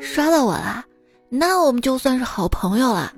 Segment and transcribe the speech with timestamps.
[0.00, 0.84] 刷到我了，
[1.28, 3.12] 那我们就算是好朋友了。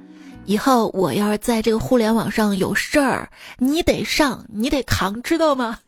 [0.46, 5.78] 以后我要是在这个互联网上有事儿，你得上，你得扛，知道吗？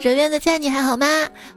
[0.00, 1.06] 身边的亲爱你还好吗？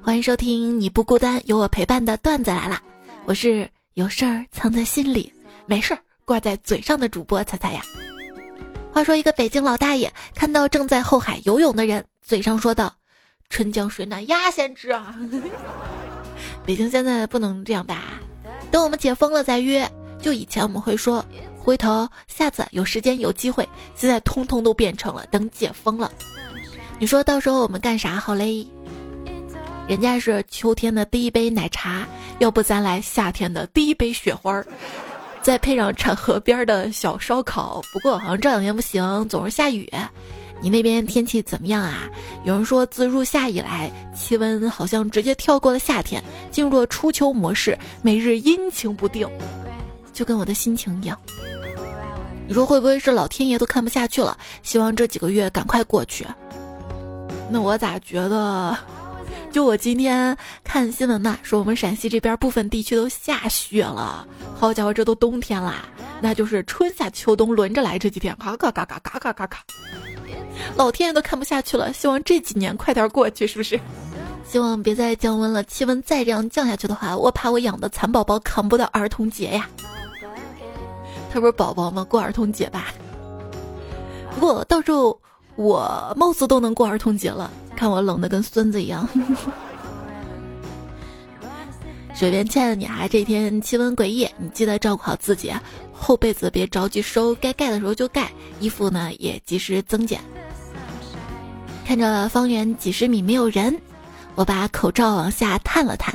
[0.02, 2.82] 欢迎收听你不孤单，有我陪伴的段子来了。
[3.26, 5.34] 我是有事儿藏在心里，
[5.66, 7.82] 没事儿挂在嘴上的主播彩彩呀。
[8.92, 12.94] 话说一个北京老大爷看到正在后海游泳的人，嘴上说道
[13.50, 15.16] ：“春江水暖鸭先知啊。”
[16.68, 18.20] 北京现在不能这样吧？
[18.70, 19.90] 等我们解封了再约。
[20.20, 21.24] 就以前我们会说
[21.58, 26.12] 回头下次有时间有机会，现在通通都变成了等解封了。
[27.00, 28.68] 你说到时候我们干啥好嘞？
[29.88, 32.06] 人家是秋天的第一杯奶茶，
[32.40, 34.68] 要不咱来夏天的第一杯雪花儿。
[35.42, 39.90] 再配上产河边的小烧烤，不过好像这两天不行，总是下雨。
[40.62, 42.10] 你那边天气怎么样啊？
[42.44, 49.28] 有人说自入夏以来，气温好像直接跳过了夏天，进入了初秋模式，每日阴晴不定，
[50.14, 51.18] 就跟我的心情一样。
[52.48, 56.26] 你说会不会是老天爷都看不下去了，希望这几个月赶快过去？
[57.50, 58.78] 那我咋觉得？
[59.50, 64.28] 就我今天看新闻嘛，说我们陕西这边部分地区都下雪了。
[64.56, 65.86] 好家伙，这都冬天啦，
[66.22, 67.98] 那就是春夏秋冬轮着来。
[67.98, 69.58] 这几天嘎嘎嘎嘎嘎嘎嘎嘎，
[70.76, 73.80] 老天爷都看不下去了，希望这几年快点过去，是不是？
[74.48, 79.70] 希望别再降温了，气温再这样降下去的话，我怕我养的蚕宝宝扛不到儿童节呀。
[81.32, 82.04] 他不是宝宝吗？
[82.04, 82.86] 过儿童节吧。
[84.36, 85.20] 不过到时候
[85.56, 87.52] 我貌似都能过儿童节了。
[87.76, 89.08] 看我冷的跟孙子一样。
[92.16, 95.54] 水边亲爱的你啊，这天气温诡异，你记得照顾好自己，
[95.94, 100.20] 厚被子别着急收，该盖的时候就盖，衣服呢也及时增减。
[101.88, 103.74] 看着方圆几十米没有人，
[104.36, 106.14] 我把口罩往下探了探，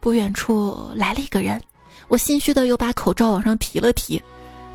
[0.00, 1.60] 不远处来了一个人，
[2.08, 4.22] 我心虚的又把口罩往上提了提，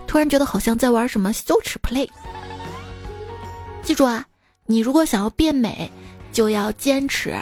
[0.06, 2.08] 突然觉得好像在玩什么羞耻 play。
[3.82, 4.24] 记住啊，
[4.68, 5.92] 你如果想要变美。
[6.32, 7.36] 就要坚持，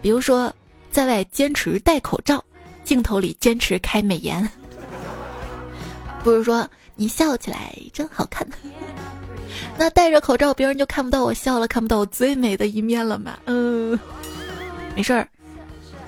[0.00, 0.52] 比如说，
[0.90, 2.44] 在外坚持戴口罩，
[2.82, 4.48] 镜头里坚持开美颜。
[6.24, 8.44] 不是说你笑起来真好看，
[9.78, 13.38] 那戴着口罩别人就看不到我笑了，看不到我最美的一面了嘛？
[13.46, 13.98] 嗯，
[14.94, 15.26] 没事儿，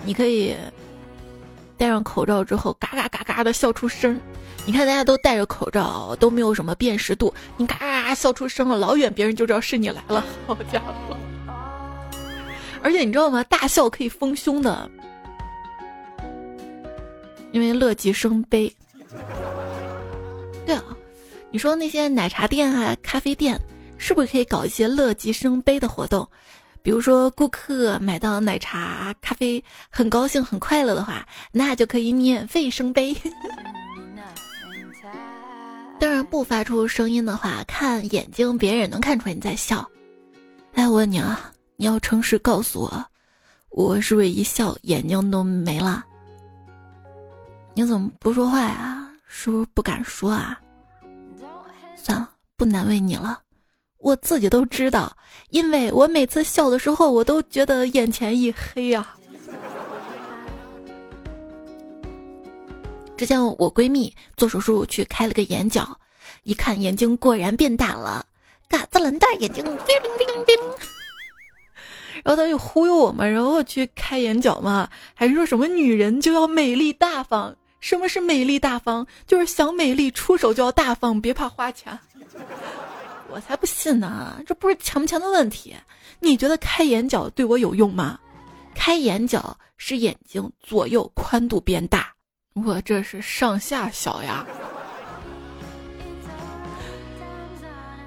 [0.04, 0.54] 你可以
[1.76, 4.20] 戴上口罩之后嘎嘎嘎嘎的笑出声。
[4.66, 10.24] 你看大家都戴着口罩，都没有什么辨识度，你嘎嘎嘎笑出声了，老远别人就知道是你来了。
[10.46, 11.16] 好家伙！
[12.82, 13.44] 而且你知道吗？
[13.44, 14.90] 大笑可以丰胸的，
[17.52, 18.74] 因为乐极生悲。
[20.64, 20.93] 对啊，
[21.54, 23.56] 你说那些奶茶店啊、咖啡店，
[23.96, 26.28] 是不是可以搞一些乐极生悲的活动？
[26.82, 33.16] 比如说，顾客买到奶茶、咖啡很高兴、很快乐的话，那就可以免费生杯。
[36.00, 39.88] 当然，不发出声音的话，看眼睛，别人也能看出来你在笑。
[40.72, 41.52] 哎，我问你啊。
[41.76, 43.06] 你要诚实告诉我，
[43.68, 46.04] 我是不是一笑眼睛都没了？
[47.74, 49.08] 你怎么不说话呀？
[49.28, 50.58] 是不是不敢说啊？
[52.04, 53.40] 算了，不难为你了，
[53.96, 55.16] 我自己都知道，
[55.48, 59.16] 因为我每次笑的时候，我都觉得眼前一黑呀。
[63.16, 65.98] 之前我闺蜜做手术去开了个眼角，
[66.42, 68.26] 一看眼睛果然变大了，
[68.68, 70.54] 嘎子蓝大眼睛，冰冰冰。
[72.22, 77.56] 然后他就忽悠我们，然后去开眼角嘛，还是说什么女人就要美丽大方。
[77.84, 79.06] 什么是美丽大方？
[79.26, 81.98] 就是想美丽出手就要大方，别怕花钱。
[83.28, 85.76] 我才不信呢，这不是钱不钱的问题。
[86.18, 88.18] 你觉得开眼角对我有用吗？
[88.74, 92.10] 开眼角是眼睛左右宽度变大，
[92.54, 94.46] 我这是上下小呀。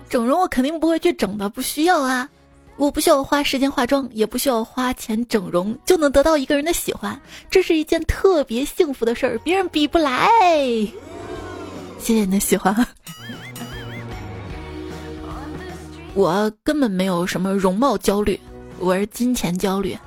[0.10, 2.28] 整容我肯定不会去整的，不需要啊。
[2.78, 7.20] 我不需要花时间化妆，也不需要花钱整容，就能得到一个人的喜欢，
[7.50, 10.30] 这是一件特别幸福的事儿，别人比不来。
[12.00, 12.74] 谢谢你的喜欢。
[16.14, 18.40] 我根本没有什么容貌焦虑，
[18.80, 19.98] 我是金钱焦虑。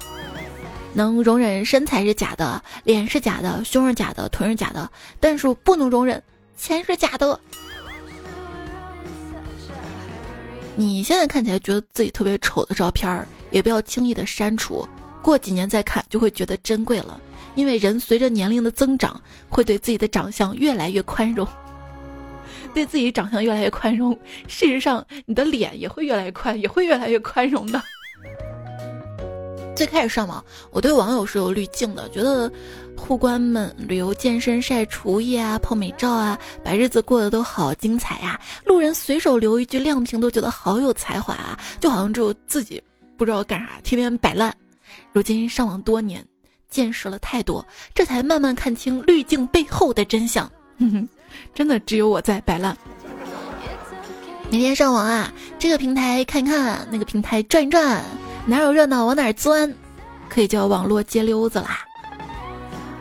[0.93, 6.23] 能容忍身材是假的，脸是假的，胸是假的，臀是假的，但是我不能容忍
[6.57, 7.39] 钱是假的。
[10.81, 14.89] 你现在看起来觉得自己特别丑的照片儿，也不要轻易的删除，
[15.21, 17.21] 过几年再看就会觉得珍贵了。
[17.55, 21.47] 因为人随着年龄的增长，会对自己的长相越来越宽容，
[22.73, 24.19] 对自己长相越来越宽容，
[24.49, 27.83] 事实上你的脸也会越来越宽，也会越来越宽容的。
[29.77, 32.51] 最开始上网，我对网友是有滤镜的，觉得
[33.01, 38.39] 护官们旅游、健身、晒厨艺啊、泡美照啊，把日子过得都好精彩呀。
[38.65, 42.81] 路人随手留一句亮屏，都觉得好有才华啊，就好像只有自己
[43.17, 44.55] 不知道干啥，天天摆烂。
[45.13, 46.25] 如今上网多年，
[46.69, 50.49] 见识了太多，这才慢慢看清滤镜背后的真相。
[51.55, 52.77] 真的只有我在摆烂。
[54.51, 58.05] 每天上网啊，这个平台看看，那个平台转一转，
[58.47, 59.73] 哪有热闹往哪钻，
[60.29, 61.85] 可以叫网络街溜子啦。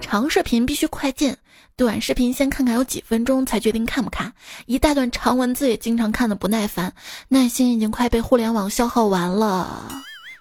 [0.09, 1.37] 长视频必须快进，
[1.75, 4.33] 短视频先看看有几分钟才决定看不看。
[4.65, 6.91] 一大段长文字也经常看的不耐烦，
[7.27, 9.87] 耐心已经快被互联网消耗完了，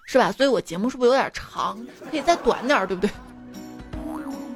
[0.07, 0.31] 是吧？
[0.31, 1.77] 所以我节目是不是有点长？
[2.09, 3.11] 可以再短点，对不对？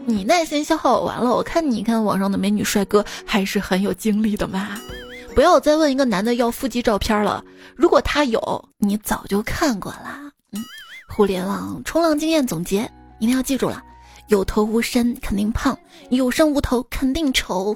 [0.04, 4.81] 你耐心消耗完了，我看你看网上的美女帅哥还是很有精力的嘛。
[5.36, 7.45] 不要再问一个男的要腹肌照片了，
[7.75, 10.31] 如果他有，你早就看过了。
[10.54, 10.63] 嗯，
[11.07, 13.83] 互联网冲浪经验总结，一定要记住了：
[14.27, 15.77] 有头无身肯定胖，
[16.09, 17.75] 有身无头肯定丑。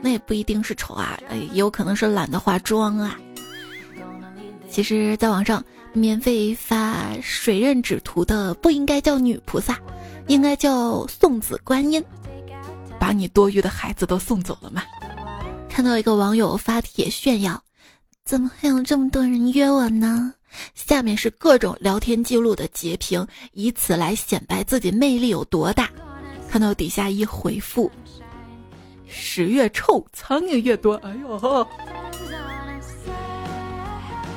[0.00, 3.18] 那也不一定是丑啊，也有可能是懒得化妆啊。
[4.70, 9.78] 其实，在网上免费发水刃纸图的，不应该叫女菩萨。
[10.28, 12.04] 应该叫送子观音，
[12.98, 14.82] 把你多余的孩子都送走了吗？
[15.68, 17.62] 看到一个网友发帖炫耀，
[18.24, 20.34] 怎么还有这么多人约我呢？
[20.74, 25.90] 下面是各种聊天记录的截屏，以此来显摆自己魅力有多大。
[26.48, 27.90] 看到底下一回复，
[29.06, 30.94] 屎越臭，苍蝇越多。
[30.96, 31.66] 哎呦，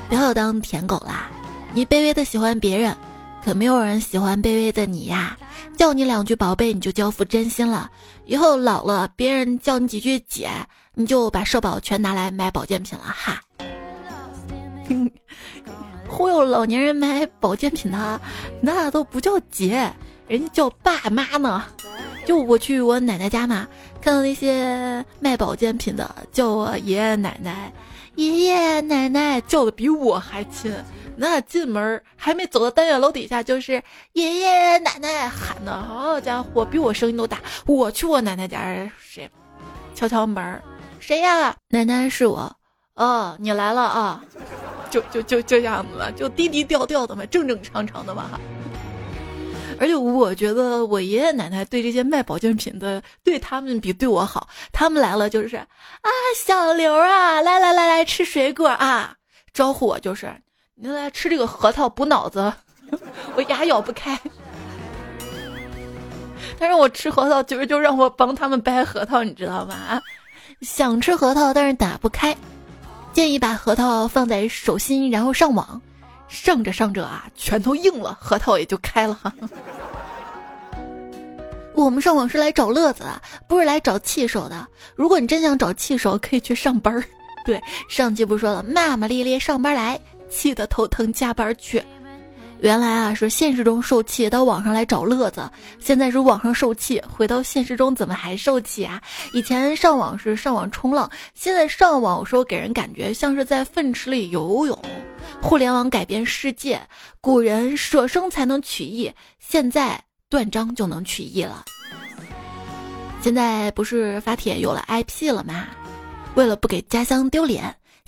[0.10, 1.30] 不要当舔狗啦！
[1.74, 2.98] 你卑微的喜欢别人，
[3.46, 5.38] 可没有人喜欢卑微的你呀。
[5.78, 7.90] 叫你两句宝贝，你就交付真心了。
[8.26, 10.50] 以后老了，别人叫你几句姐，
[10.96, 13.40] 你就把社保全拿来买保健品了哈。
[16.20, 18.20] 忽悠老年人买保健品的，
[18.60, 19.90] 那都不叫姐，
[20.28, 21.64] 人家叫爸妈呢。
[22.26, 23.66] 就我去我奶奶家嘛，
[24.02, 27.72] 看到那些卖保健品的叫我爷爷奶奶，
[28.16, 30.76] 爷爷奶奶叫的比我还亲。
[31.16, 33.82] 那进门还没走到单元楼底下，就是
[34.12, 37.38] 爷爷奶奶喊的，好家伙，比我声音都大。
[37.66, 39.32] 我去我奶奶家，谁？
[39.96, 40.62] 敲敲门，
[41.00, 41.56] 谁呀？
[41.70, 42.54] 奶奶是我。
[42.96, 44.22] 哦，你来了啊？
[44.90, 48.40] 就就就就这样子了，就低低调调的嘛，正正常常的嘛。
[49.80, 54.50] 而且我觉得我爷爷奶奶对这些卖保健品的，对他们比对我好。
[54.74, 59.16] 他们来了就是啊，小刘啊，来来来来吃水果啊，
[59.54, 60.30] 招呼我就是。
[60.76, 62.52] 你来吃这个核桃补脑子，
[63.36, 64.20] 我牙咬不开。
[66.58, 70.02] 他让我吃核桃就是就让我帮他们掰核桃，你知道吗？
[70.62, 72.36] 想吃核桃，但是打不开，
[73.12, 75.82] 建议把核桃放在手心，然后上网，
[76.28, 79.20] 上着上着啊，拳头硬了，核桃也就开了。
[81.76, 84.68] 我们上网是来找乐子的，不是来找气手的。
[84.96, 87.04] 如果你真想找气手，可以去上班儿。
[87.46, 90.00] 对，上期不说了，骂骂咧咧上班来。
[90.30, 91.84] 气得头疼，加班去。
[92.62, 95.42] 原来啊是现实中受气，到网上来找乐子；
[95.80, 99.02] 现在是网上受气，回到现实中怎么还受气啊？
[99.34, 104.78] 以前上网是上网冲浪，现在上网有时候给人感觉像是在粪池里游泳。
[105.42, 106.82] 互联网改变世界，
[107.22, 109.10] 古人舍生才能取义，
[109.40, 109.98] 现在
[110.28, 111.64] 断章就能取义了。
[113.22, 115.68] 现在不是发帖有了 IP 了吗？
[116.36, 117.74] 为了不给家乡丢脸。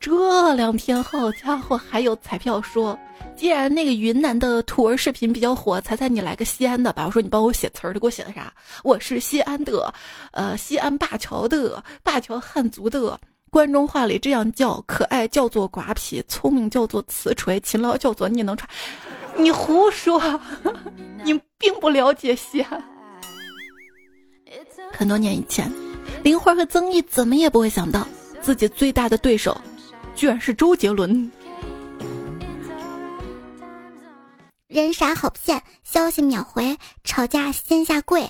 [0.00, 2.98] 这两天，好家伙，还有彩票说，
[3.36, 7.04] 既然那个云南的土味视频比较火，彩彩你来个西安的吧。
[7.06, 8.52] 我说你帮我写词儿，你给我写的啥？
[8.84, 9.92] 我是西安的，
[10.32, 13.18] 呃，西安灞桥的，灞桥汉族的。
[13.50, 18.68] 关中话里这样叫，可爱叫做瓜皮，聪明叫做瓷锤，勤劳叫做你能穿。
[19.36, 20.20] 你胡说，
[21.24, 22.82] 你并不了解西安。
[24.92, 25.70] 很多年以前，
[26.22, 28.06] 林花和曾毅怎么也不会想到，
[28.42, 29.56] 自己最大的对手。
[30.16, 31.30] 居然是周杰伦。
[34.66, 38.28] 人傻好骗，消息秒回，吵架先下跪。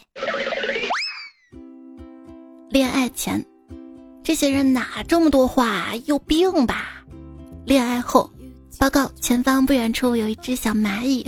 [2.69, 3.43] 恋爱前，
[4.25, 5.95] 这些人哪这么多话？
[6.07, 7.05] 有病吧？
[7.65, 8.31] 恋爱后，
[8.79, 11.25] 报告，前方不远处有一只小蚂蚁。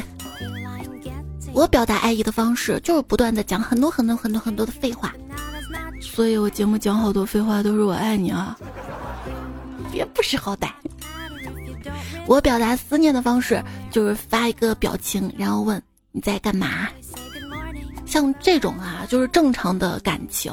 [1.54, 5.14] 我表达爱意的方式就是不断的讲很多很多很多很多的废话，
[6.00, 8.56] 所以我节目讲好多废话都是我爱你啊，
[9.98, 10.70] 别不识好歹。
[12.24, 16.88] 我表达思念的方式就是发一个表情，然后问你在干嘛。
[18.06, 20.52] 像这种啊，就是正常的感情。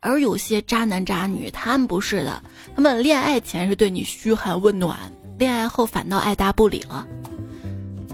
[0.00, 2.42] 而有些渣男渣女，他们不是的，
[2.74, 4.98] 他们恋爱前是对你嘘寒问暖，
[5.38, 7.06] 恋爱后反倒爱答不理了。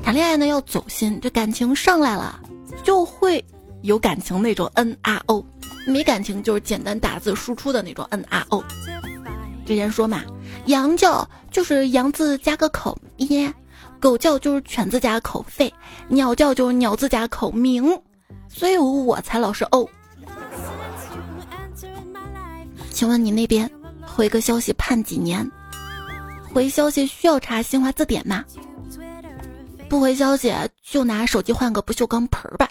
[0.03, 2.41] 谈恋爱呢要走心，这感情上来了，
[2.83, 3.45] 就会
[3.83, 5.47] 有感情那种 N R O，
[5.87, 8.65] 没感情就是简单打字输出的那种 N R O。
[9.65, 10.23] 之前说嘛，
[10.69, 13.53] 羊叫就是羊字加个口耶，
[13.99, 15.73] 狗叫就是犬字加口肺，
[16.09, 17.99] 鸟叫就是鸟字加口鸣，
[18.49, 19.89] 所以我才老是哦。
[22.91, 23.71] 请问你那边
[24.03, 25.51] 回个消息判几年？
[26.53, 28.45] 回消息需要查新华字典吗？
[29.89, 32.69] 不回消息就拿手机换个不锈钢盆儿吧。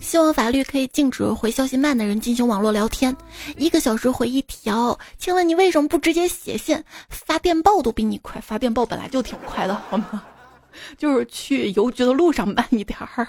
[0.00, 3.14] 希望法律可以禁止回消息慢的人进行网络聊天，
[3.56, 4.98] 一个小时回一条。
[5.18, 6.82] 请问你为什么不直接写信？
[7.08, 10.22] 发电报都比你快，发电报本来就挺快的，好吗？
[10.96, 13.28] 就是去邮局的路上慢一点儿。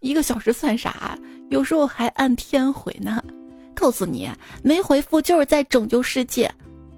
[0.00, 1.18] 一个小时算啥？
[1.50, 3.22] 有时候还按天回呢。
[3.74, 4.30] 告诉你，
[4.62, 6.50] 没回复就是在拯救世界，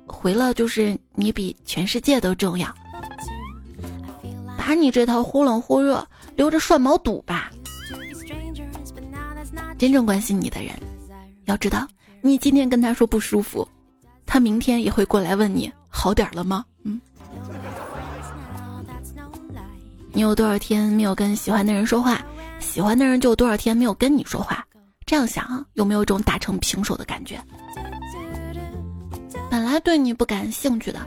[0.06, 2.68] 回了就是你比全世界都重要。
[4.59, 7.50] 把你这套忽冷忽热留着涮毛肚吧。
[9.78, 10.73] 真正关心你的人，
[11.45, 11.87] 要知道，
[12.23, 13.66] 你今天跟他说不舒服，
[14.25, 16.64] 他明天也会过来问你好点了吗？
[16.85, 17.00] 嗯。
[20.12, 22.25] 你有多少天没有跟喜欢的人说话，
[22.59, 24.64] 喜欢的人就有多少天没有跟你说话。
[25.04, 27.38] 这样想，有没有一种打成平手的感觉？
[29.50, 31.06] 本来对你不感兴趣的，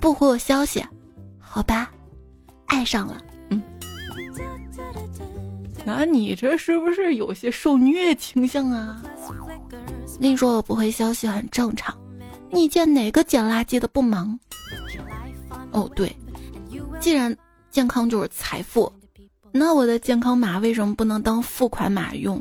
[0.00, 0.84] 不回我消息，
[1.38, 1.90] 好吧，
[2.66, 3.20] 爱上了。
[5.84, 9.02] 那你这是不是有些受虐倾向啊？
[10.18, 11.96] 你说我不回消息很正常，
[12.50, 14.38] 你见哪个捡垃圾的不忙？
[15.72, 16.14] 哦，对，
[17.00, 17.34] 既然
[17.70, 18.92] 健康就是财富，
[19.52, 22.40] 那我的健康码为什么不能当付款码用？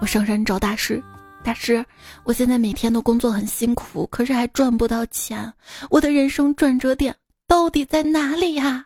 [0.00, 1.00] 我上山找大师，
[1.44, 1.84] 大师，
[2.24, 5.52] 我现在每天都工作很辛苦，可是还赚不到钱，
[5.90, 7.14] 我的人生转折点
[7.46, 8.84] 到底在哪里呀？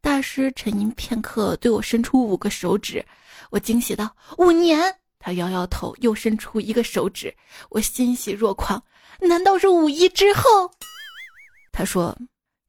[0.00, 3.04] 大师沉吟片刻，对我伸出五个手指，
[3.50, 7.34] 我惊喜道：“五年。”他摇摇头，又伸出一个手指，
[7.68, 8.82] 我欣喜若狂，
[9.20, 10.42] 难道是五一之后？
[11.72, 12.16] 他说：“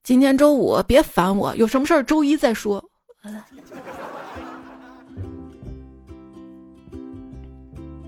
[0.04, 2.84] 今天周五，别烦我，有什么事儿周一再说。”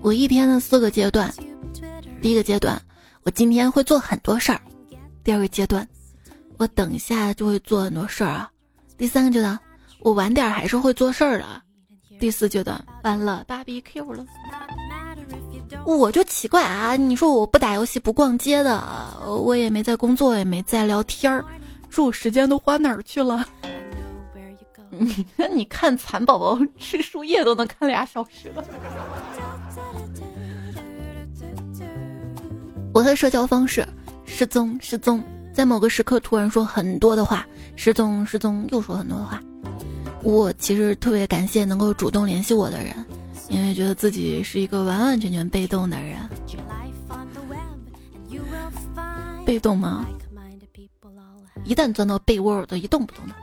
[0.02, 1.32] 我一天的四个阶段，
[2.20, 2.78] 第一个阶段，
[3.22, 4.58] 我今天会做很多事儿；
[5.24, 5.88] 第二个阶段，
[6.58, 8.50] 我等一下就会做很多事儿啊；
[8.96, 9.58] 第三个阶段，
[10.00, 11.44] 我晚点还是会做事儿的；
[12.18, 14.24] 第四阶段，完了芭比 Q 了。
[15.84, 18.82] 我就奇怪啊，你说我不打游戏不逛街的，
[19.26, 21.44] 我也没在工作，也没在聊天儿，
[21.90, 23.44] 说我时间都花哪儿去了？
[24.90, 28.64] 你看，你看蚕宝宝吃树叶都能看俩小时了。
[32.92, 33.84] 我的社交方式
[34.24, 35.20] 失踪失踪，
[35.52, 37.44] 在某个时刻突然说很多的话，
[37.76, 39.40] 失踪失踪又说很多的话。
[40.22, 42.94] 我其实特别感谢能够主动联系我的人，
[43.48, 46.18] 因为觉得自己是一个完完全全被动的人。
[49.44, 50.06] 被动吗？
[51.64, 53.34] 一旦钻到被窝，我都一动不动的。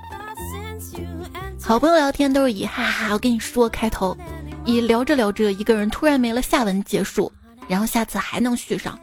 [1.62, 4.18] 好朋友聊天都是以哈哈，我跟你说开头，
[4.66, 7.32] 以聊着聊着一个人突然没了下文结束，
[7.68, 8.98] 然后下次还能续上。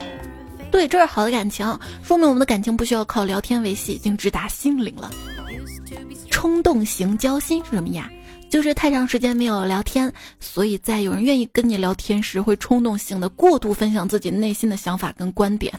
[0.70, 1.66] 对，这是好的感情，
[2.02, 5.10] 说明我们的感情不需要靠聊天维系，已经直达心灵了。
[6.30, 8.10] 冲动型交心是什么呀？
[8.50, 15.72] 就是太长时间没有聊天，所以在有人愿意跟你聊天时，会冲动性的过度分享自己内心的想法跟观点，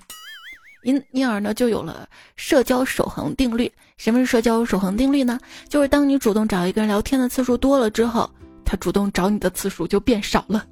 [0.83, 3.71] 因因而呢，就有了社交守恒定律。
[3.97, 5.39] 什么是社交守恒定律呢？
[5.67, 8.29] 就是当你主动找一个人聊天的次数多了之后，
[8.65, 10.65] 他主动找你的次数就变少了，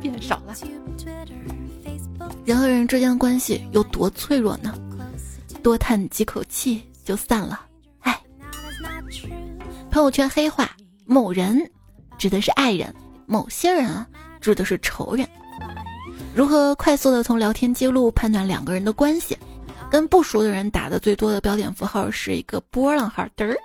[0.00, 0.54] 变少了。
[2.44, 4.74] 人和人之间的关系有多脆弱呢？
[5.62, 7.64] 多叹几口气就散了。
[8.00, 8.20] 哎，
[9.90, 10.70] 朋友圈黑话：
[11.06, 11.58] 某人
[12.18, 12.94] 指的是爱人，
[13.26, 14.06] 某些人啊
[14.42, 15.26] 指的是仇人。
[16.34, 19.38] 如何快速的从聊天记录判断两个人的关系？
[19.90, 23.56] 跟不熟的人打的最多的标点符号是一个波浪号，嘚儿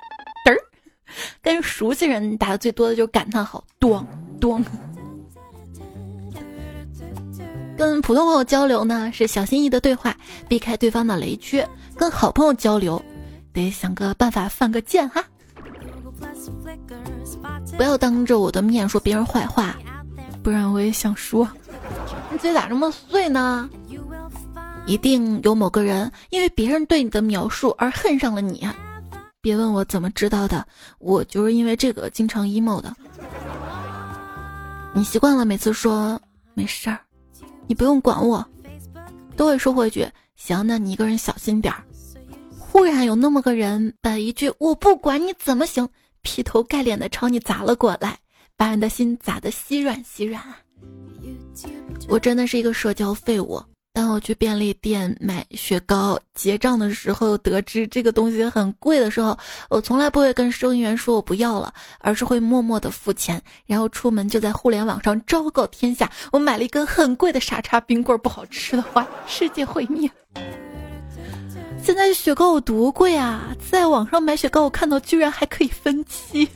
[0.45, 0.55] 嘚儿；
[1.41, 4.05] 跟熟悉人打的最多的就是感叹号，咚
[4.39, 4.63] 咚。
[7.79, 10.13] 跟普通朋友交流呢，是小心翼翼的对话，
[10.49, 11.63] 避开对方的雷区；
[11.95, 13.01] 跟好朋友交流，
[13.53, 15.23] 得想个办法犯个贱哈。
[17.77, 19.77] 不要当着我的面说别人坏话，
[20.43, 21.47] 不然我也想说，
[22.29, 23.69] 你嘴咋这么碎呢？
[24.85, 28.67] 一定有某个人因为别人对你的描述而恨上了你。
[29.39, 30.67] 别问我怎么知道的，
[30.97, 32.93] 我就是因为这个经常 emo 的。
[34.93, 36.19] 你习惯了每次说
[36.53, 36.99] 没事儿，
[37.69, 38.43] 你不用管我，
[39.37, 41.83] 都会说回去行，那你一个人小心点儿。
[42.57, 45.87] 忽然有那么个人把一句我不管你怎么行，
[46.23, 48.17] 劈头盖脸的朝你砸了过来，
[48.57, 50.43] 把你的心砸的稀软稀软。
[52.07, 53.61] 我真的是一个社交废物。
[53.99, 59.37] 当我去便利店买雪糕，结账的时候得知这个东西很贵的时候，
[59.69, 70.09] 我从来不会跟收银员说我不要了，而是会默默的付钱，然后出门就在互联网上昭告天下，我买了一根很贵的傻叉冰棍，不好吃的话，世界毁灭。
[71.83, 73.53] 现在雪糕有多贵啊！
[73.69, 76.47] 在网上买雪糕，我看到居然还可以分期。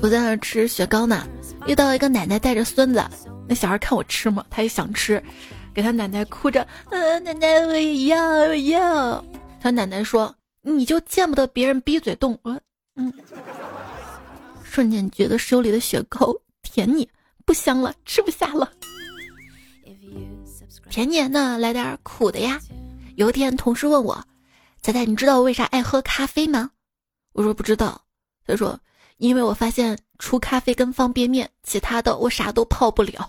[0.00, 1.28] 我在那吃雪糕呢，
[1.66, 3.04] 遇到一个奶奶带着孙子。
[3.50, 5.20] 那小孩看我吃嘛，他也想吃，
[5.74, 9.24] 给他奶奶哭着，嗯，奶奶我也要我要。
[9.60, 12.60] 他奶奶说：“你就见不得别人逼嘴动。”我
[12.94, 13.12] 嗯，
[14.62, 17.08] 瞬间觉得手里的雪糕甜腻
[17.44, 18.70] 不香了，吃不下了。
[20.88, 22.60] 甜甜的，来点苦的呀。
[23.16, 24.24] 有一天，同事问我
[24.80, 26.70] ：“仔仔，你知道我为啥爱喝咖啡吗？”
[27.34, 28.00] 我说：“不知道。”
[28.46, 28.78] 他说。
[29.18, 33.28] 因为我发现，除咖啡跟方便面，其他的我啥都泡不了。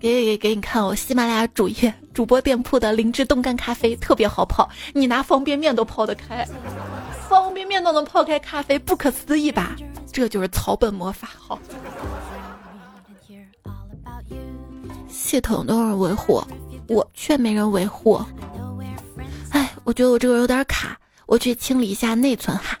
[0.00, 6.44] 给给给你看，我喜马拉雅主页主播店铺的灵芝冻干咖啡特别好泡，你拿方便面都泡得开，
[7.28, 9.76] 方便面都能泡开咖啡，不可思议吧？
[10.10, 11.58] 这就是草本魔法，好。
[15.08, 16.42] 系统都是维护，
[16.88, 18.20] 我却没人维护。
[19.50, 22.76] 哎，我觉得我这个有点卡，我去清理一下内存哈。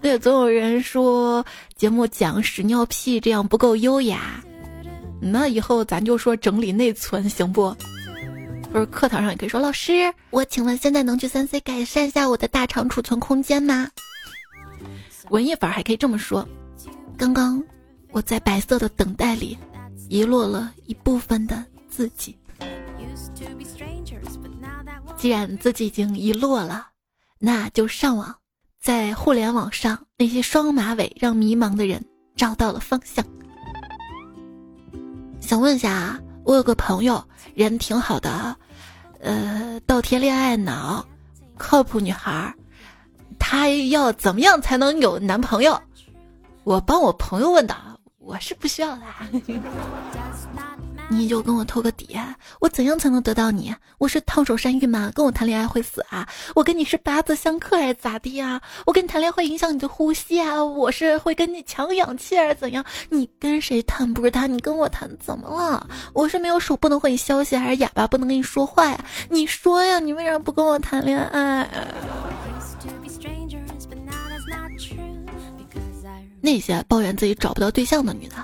[0.00, 1.44] 对，总有人说
[1.76, 4.42] 节目讲屎尿屁这样不够优雅，
[5.20, 7.76] 那以后咱就说整理内存行不？
[8.72, 13.88] 不是课堂上也可以说，老师，我请问现在能去三 C 改善一下我的大肠储存空间吗？
[15.28, 16.48] 文艺范儿还可以这么说，
[17.18, 17.62] 刚刚
[18.10, 19.58] 我在白色的等待里
[20.08, 22.38] 遗落了一部分的自己，
[25.16, 26.88] 既然自己已经遗落了，
[27.38, 28.34] 那就上网。
[28.80, 32.02] 在互联网上，那些双马尾让迷茫的人
[32.34, 33.22] 找到了方向。
[35.38, 37.22] 想问一下啊，我有个朋友，
[37.54, 38.56] 人挺好的，
[39.20, 41.04] 呃，倒贴恋爱脑，
[41.58, 42.54] 靠谱女孩，
[43.38, 45.78] 她要怎么样才能有男朋友？
[46.64, 47.76] 我帮我朋友问的，
[48.18, 49.02] 我是不需要的。
[51.12, 52.16] 你就跟我透个底，
[52.60, 53.74] 我怎样才能得到你？
[53.98, 55.10] 我是烫手山芋吗？
[55.12, 56.26] 跟我谈恋爱会死啊？
[56.54, 58.60] 我跟你是八字相克还是咋地啊？
[58.86, 60.64] 我跟你谈恋爱会影响你的呼吸啊？
[60.64, 62.84] 我是会跟你抢氧气还是怎样？
[63.08, 64.50] 你跟谁谈不是谈？
[64.50, 65.84] 你跟我谈怎么了？
[66.14, 69.04] 我是没有手不能回你消息，还是哑巴不能跟你说话呀？
[69.28, 71.68] 你说呀，你为啥不跟我谈恋爱？
[76.40, 78.36] 那些抱怨自己找不到对象的女的。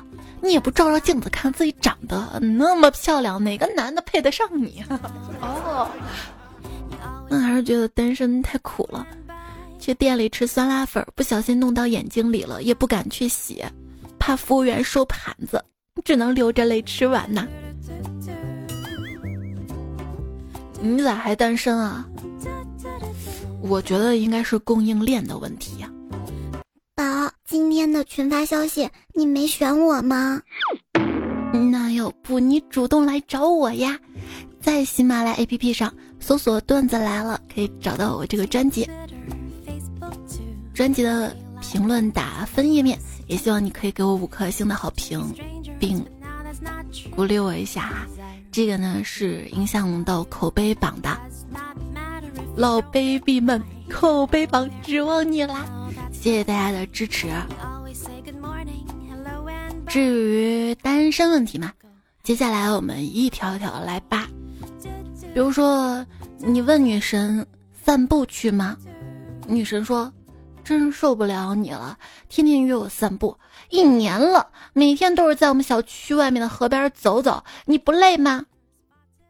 [0.46, 4.82] 你也不照照镜子看自己长得那么漂亮，哪个男的配得上你？
[5.42, 5.90] 哦，
[7.28, 9.06] 那还是觉得单身太苦了。
[9.78, 13.64] 去店里吃酸辣粉，不小心弄到眼睛里了，也不敢去洗，
[14.18, 15.62] 怕服务员收盘子，
[16.04, 17.46] 只能流着泪吃完呐。
[20.80, 22.06] 你咋还单身啊？
[23.62, 25.90] 我觉得应该是供应链的问题呀。
[26.94, 27.04] 宝，
[27.46, 30.42] 今天的群发消息，你没选我吗？
[31.70, 33.96] 那要不你主动来找我呀？
[34.60, 38.90] 在喜马拉雅 APP 上搜索“段子来了”，可以找到我这个专辑。
[40.74, 45.32] 专辑的评论打分页面，也希望你可以给我五颗星的好评，
[45.78, 46.04] 并
[47.14, 47.92] 鼓励我一下。
[48.50, 51.16] 这个呢是影响到口碑榜的，
[52.56, 55.64] 老 baby 们，口碑榜指望你啦！
[56.26, 57.28] 谢谢大家的支持。
[59.86, 61.72] 至于单身问题嘛，
[62.24, 64.26] 接下来我们一条一条来扒。
[65.32, 66.04] 比如说，
[66.38, 68.76] 你问女神散步去吗？
[69.46, 70.12] 女神说
[70.64, 71.96] ：“真受不了你了，
[72.28, 73.38] 天天约我散步，
[73.70, 78.46] 一年了，每天都是在我们小区外面的河边走走，你不累吗？”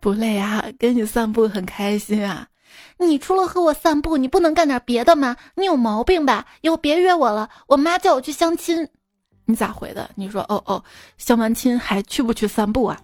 [0.00, 2.48] 不累啊，跟你散步很开心啊。
[2.98, 5.36] 你除了和我散步，你不能干点别的吗？
[5.54, 6.46] 你有毛病吧？
[6.62, 8.88] 以后别约我了，我妈叫我去相亲。
[9.44, 10.10] 你咋回的？
[10.14, 10.82] 你说，哦哦，
[11.18, 13.00] 相完亲还去不去散步啊？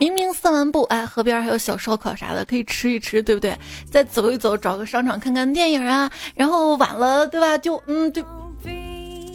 [0.00, 3.56] 明明散完步，哎，河边还有小烧烤啥的可以吃一吃，对不对？
[3.90, 7.56] 再走一走，找个商场看看电影啊，然后晚了，对吧？
[7.58, 8.22] 就嗯就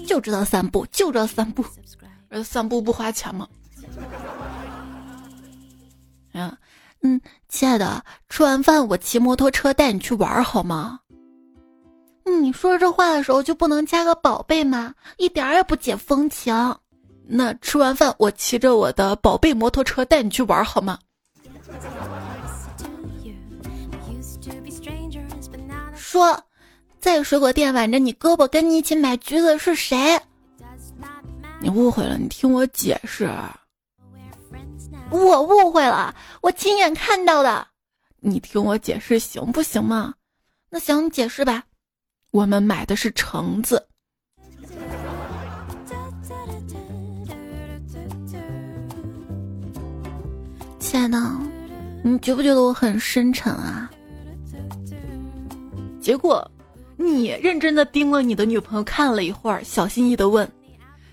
[0.05, 1.63] 就知道散步，就知道散步，
[2.43, 3.47] 散步不花钱吗？
[7.02, 10.99] 嗯，亲爱的，吃完饭我骑摩托车带你去玩好吗？
[12.25, 14.93] 你说这话的时候就不能加个宝贝吗？
[15.17, 16.54] 一点也不解风情。
[17.25, 20.99] 那吃完饭，我骑着我的宝贝摩托车带你去玩好吗？
[25.95, 26.39] 说，
[26.99, 30.19] 在水果店挽着你胳膊跟你一起买橘子是谁？
[31.62, 33.30] 你误会了，你听我解释。
[35.11, 37.67] 我误会了，我亲眼看到的。
[38.19, 40.13] 你听我解释行不行嘛？
[40.69, 41.63] 那行，你解释吧。
[42.31, 43.87] 我们买的是橙子。
[50.79, 51.17] 亲爱的，
[52.03, 53.89] 你觉不觉得我很深沉啊？
[55.99, 56.49] 结果，
[56.97, 60.49] 你认真的盯了你的女朋友看了一会儿，小心翼翼的问：“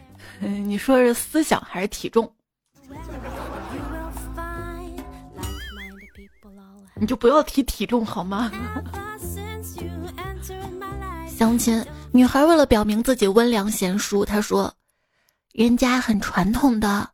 [0.40, 2.30] 你说是思想还是体重？”
[6.98, 8.50] 你就不要提体重好吗？
[11.28, 14.72] 相亲，女孩为了表明自己温良贤淑，她说
[15.52, 17.10] ：“人家很传统的。”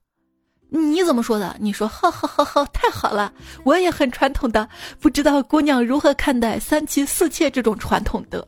[0.74, 1.54] 你怎么说的？
[1.60, 3.30] 你说，好好好好，太好了！
[3.64, 4.66] 我也很传统的，
[5.00, 8.46] 不知道姑娘如何看待三妻四妾这种传统的。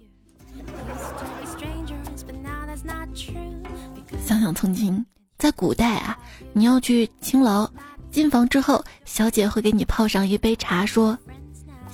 [4.25, 5.05] 想想曾经
[5.37, 6.17] 在古代啊，
[6.55, 7.69] 你要去青楼，
[8.11, 11.19] 进房之后，小姐会给你泡上一杯茶，说：“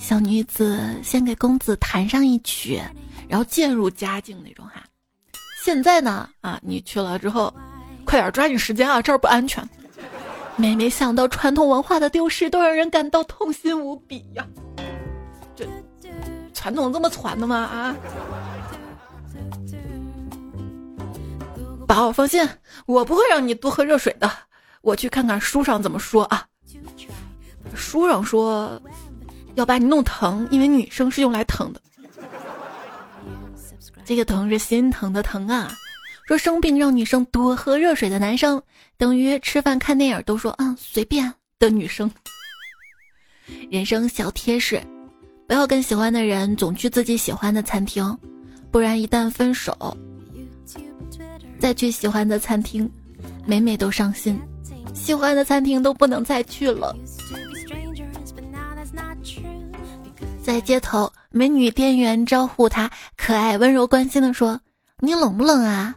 [0.00, 2.80] 小女子先给公子弹上一曲，
[3.28, 4.82] 然后渐入佳境那种哈。”
[5.62, 7.54] 现在呢，啊，你去了之后，
[8.06, 9.62] 快点抓紧时间啊，这儿不安全。
[10.56, 14.46] 每每想到传统文化的丢失，都让人感到痛心无比呀！
[15.54, 15.66] 这
[16.54, 17.56] 传统这么传的吗？
[17.56, 17.96] 啊！
[21.86, 22.46] 宝放心，
[22.86, 24.30] 我不会让你多喝热水的。
[24.80, 26.46] 我去看看书上怎么说啊？
[27.74, 28.80] 书上说
[29.54, 31.80] 要把你弄疼，因为女生是用来疼的。
[34.04, 35.72] 这个疼是心疼的疼啊！
[36.26, 38.60] 说生病让女生多喝热水的男生，
[38.96, 42.10] 等于吃饭看电影都说啊随便的女生。
[43.70, 44.80] 人生小贴士：
[45.46, 48.16] 不要跟喜欢的人总去自己喜欢的餐厅，
[48.70, 49.96] 不然一旦分手，
[51.58, 52.90] 再去喜欢的餐厅，
[53.44, 54.40] 每每都伤心，
[54.94, 56.96] 喜欢的餐厅都不能再去了。
[60.50, 64.60] 在街头，美女店员招呼他，可爱温柔关心的说
[64.98, 65.94] ：“你冷不冷啊？”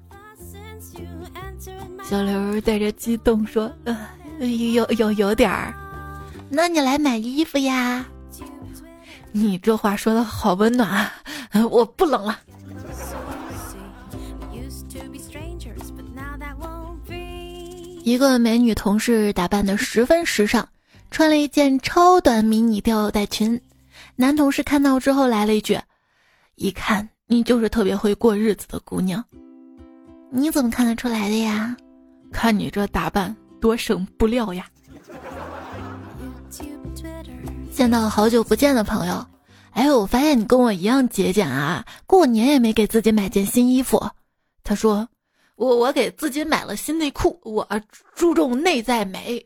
[2.08, 3.98] 小刘带着激动说：“呃，
[4.46, 5.74] 有有有点儿，
[6.50, 8.06] 那你来买衣服呀？
[9.32, 11.12] 你这话说的好温暖啊！
[11.72, 12.40] 我不冷了。”
[18.04, 20.64] 一个美女同事打扮的十分时尚，
[21.10, 23.60] 穿了一件超短迷你吊带裙。
[24.16, 25.80] 男同事看到之后来了一句
[26.56, 29.24] ：“一看你就是特别会过日子的姑娘，
[30.32, 31.76] 你怎么看得出来的呀？”
[32.32, 34.66] 看你这打扮多省布料呀！
[37.72, 39.26] 见到好久不见的朋友，
[39.72, 44.04] 哎，我发现你跟我一样节俭啊，过年也没给自己买件新衣服。
[44.64, 45.08] 他说
[45.58, 47.68] ：“我我给自己买了新内裤，我
[48.16, 49.44] 注重内在美。”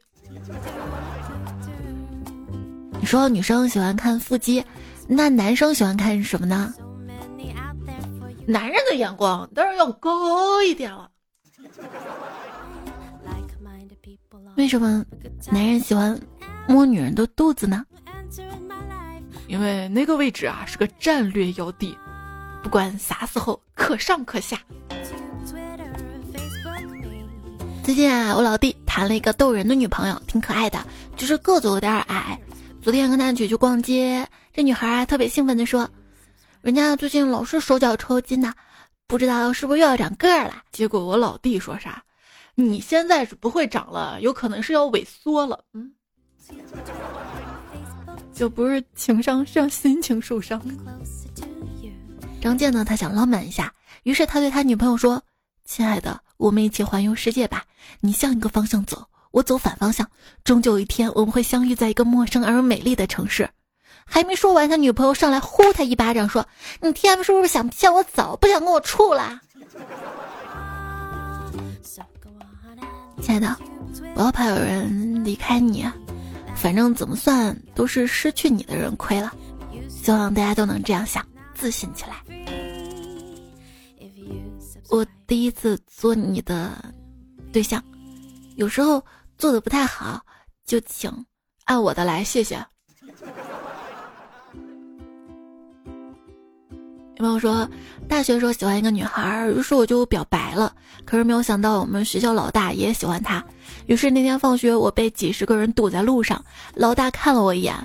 [3.00, 4.64] 你说女生喜欢看腹肌，
[5.08, 6.74] 那男生喜欢看什么呢？
[8.46, 11.10] 男人的眼光当然要高一点了。
[14.56, 15.06] 为什么
[15.52, 16.20] 男人喜欢
[16.68, 17.86] 摸女人的肚子呢？
[19.48, 21.98] 因为那个位置啊是个战略要地，
[22.64, 24.58] 不管啥时候可上可下。
[27.84, 32.38] 最近啊，我老弟谈了一个逗人的女朋友，挺可爱的，就是个子有点矮。
[32.88, 35.90] 昨天跟他一起去逛街，这女孩啊特别兴奋的说
[36.64, 38.54] ：“人家最近老是手脚抽筋呐，
[39.08, 42.02] 不知道是不是又要长个儿了。”结果我老弟说啥？
[42.56, 45.62] 你现在是不会长了，有可能是要萎缩了。
[45.74, 45.92] 嗯，
[48.34, 50.58] 就不是情商，是让心情受伤。
[52.40, 53.74] 张健呢，他想浪漫一下，
[54.04, 55.22] 于是他对他女朋友说
[55.68, 57.66] ：“亲爱的，我们一起环游世界吧。
[58.00, 59.06] 你向一个方向走，
[59.38, 60.10] 我走反方向，
[60.44, 63.48] 终究有一天我们会相遇在一个陌生而又美丽的城市。”
[64.04, 66.48] 还没说完，他女朋友上来呼他一巴掌，说
[66.82, 69.40] ：“你 TM 是不是想骗我走，不想跟我处啦？”
[73.22, 73.56] 亲爱的，
[74.16, 75.86] 不要怕有人离开你，
[76.56, 79.32] 反正怎么算都是失去你的人亏了。
[79.88, 81.24] 希望大家都能这样想，
[81.54, 82.16] 自信起来。
[84.90, 86.72] 我第一次做你的
[87.52, 87.84] 对象，
[88.56, 89.04] 有时候
[89.38, 90.20] 做的不太好，
[90.66, 91.12] 就请
[91.66, 92.66] 按我的来，谢谢。
[97.18, 97.68] 有朋友说，
[98.08, 100.76] 大学时候喜欢一个女孩，于是我就表白了。
[101.04, 103.44] 可是没有想到，我们学校老大也喜欢她。
[103.88, 106.44] 于是那天放学，我被几十个人堵在路上。
[106.76, 107.76] 老大看了我一眼，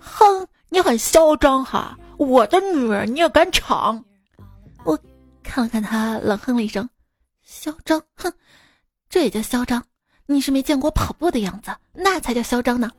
[0.00, 1.96] 哼，你很嚣张哈！
[2.16, 4.04] 我的女儿你也敢抢？
[4.84, 4.98] 我
[5.44, 6.88] 看了看他，冷哼了一声，
[7.44, 8.32] 嚣张，哼，
[9.08, 9.84] 这也叫嚣张？
[10.26, 12.90] 你是没见过跑步的样子，那才叫嚣张呢。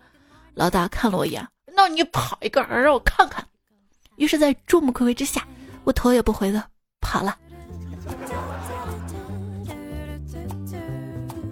[0.54, 3.46] 老大看了我一眼，那你跑一个，让我看看。
[4.16, 5.46] 于是，在众目睽睽之下。
[5.84, 6.62] 我头也不回的
[7.00, 7.38] 跑了。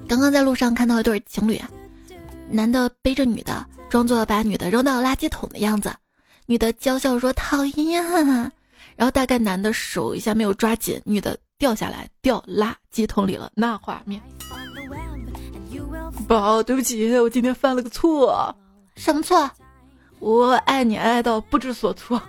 [0.09, 1.57] 刚刚在路上看到一对情侣，
[2.49, 5.89] 男的背着女的，装作把女的扔到垃圾桶的样子，
[6.47, 8.03] 女的娇笑说讨厌，
[8.97, 14.21] 然后大概男的手一下没有抓紧，女的掉下来掉垃圾桶里了，那画面。
[16.27, 18.55] 宝，对不起，我今天犯了个错，
[18.95, 19.49] 什么错？
[20.19, 22.21] 我爱你爱到不知所措。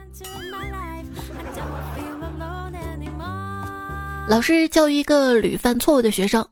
[4.28, 6.46] 老师教育一个屡犯错误的学生，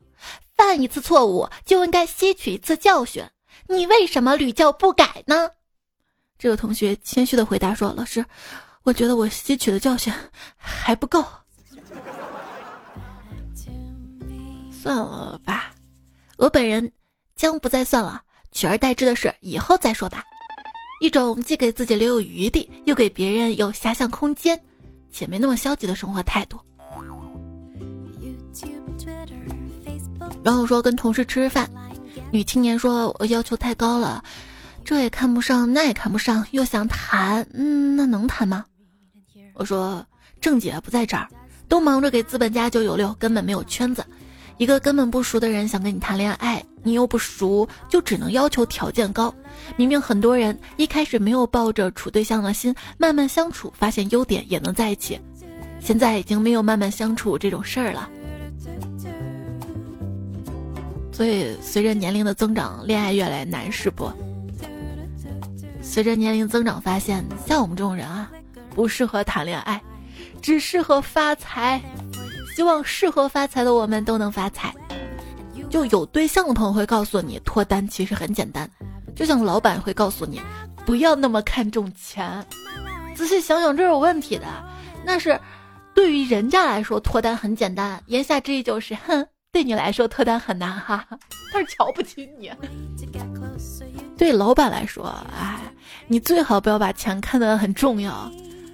[0.57, 3.25] 犯一次错误就应该吸取一次教训。
[3.69, 5.51] 你为什么屡教不改呢？
[6.39, 8.25] 这个同学谦虚的回答说：“老师，
[8.85, 10.13] 我觉得我吸取的教训
[10.57, 11.25] 还不够。”
[14.71, 15.73] 算了吧，
[16.37, 16.93] 我本人
[17.37, 20.25] 将不再算了，取而代之的是以后再说吧。
[21.01, 24.59] 一种既给自己留有余地，又给别人有遐想空间，
[25.11, 26.59] 且没那么消极的生活态度。
[30.43, 31.69] 然后说跟同事吃饭，
[32.31, 34.23] 女青年说：“我要求太高了，
[34.85, 38.65] 这也看不上，那也看不上，又想谈，嗯，那能谈吗？”
[39.55, 40.07] 我说
[40.41, 41.29] ：“郑姐不在这儿，
[41.69, 44.05] 都忙着给资本家九九六，根本没有圈子。
[44.57, 49.35] 一个根本不熟的人想跟你谈恋爱，你又不熟，就只能要求条件高。
[49.77, 55.21] 明明很多人一开始没有抱着处对象的心，慢慢相处，发现优点也能在一起。
[55.81, 58.09] 现在已经没有慢慢相处这种事儿了。”
[61.13, 64.13] 所以，随着年龄的增长，恋爱越来越难，是不？
[65.81, 68.31] 随着年龄增长，发现像我们这种人啊，
[68.75, 69.81] 不适合谈恋爱，
[70.41, 71.81] 只适合发财。
[72.55, 74.73] 希望适合发财的我们都能发财。
[75.69, 78.71] 就有对象的朋友会告诉你，脱单其实很简单。
[79.17, 80.41] 就像老板会告诉你，
[80.87, 82.45] 不要那么看重钱。
[83.15, 84.47] 仔细想想，这有问题的。
[85.05, 85.39] 那是
[85.95, 88.01] 对于人家来说，脱单很简单。
[88.07, 89.27] 言下之意就是，哼。
[89.53, 91.07] 对你来说脱单很难哈，
[91.53, 92.51] 他是瞧不起你。
[94.19, 95.61] 对老板来说，哎，
[96.09, 98.29] 你最好不要把钱看得很重要，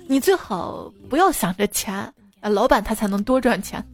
[0.09, 3.85] 你最好不要想着钱，啊老板他才能多赚钱。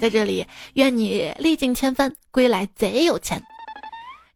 [0.00, 3.42] 在这里，愿你历尽千帆，归来贼有钱。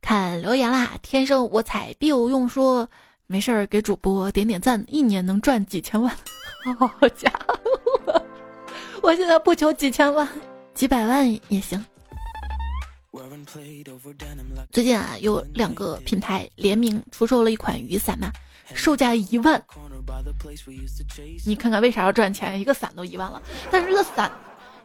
[0.01, 2.89] 看留言啦，天生我材必有用，说
[3.27, 6.17] 没事儿给主播点点赞，一年能赚几千万。
[6.79, 7.31] 好家
[8.07, 8.23] 伙，
[9.03, 10.27] 我现在不求几千万。
[10.73, 11.85] 几百万也行。
[14.71, 18.33] 最近啊，有两个品牌联名出售了一款雨伞嘛，
[18.73, 19.63] 售价一万。
[21.47, 22.61] 你看看为啥要赚钱？
[22.61, 24.31] 一个伞都一万了，但是这个伞